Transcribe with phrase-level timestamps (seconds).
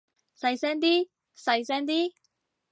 [0.35, 2.11] 細聲啲，細聲啲